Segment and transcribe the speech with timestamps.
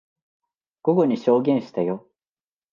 [0.81, 2.07] 午後に証言したよ。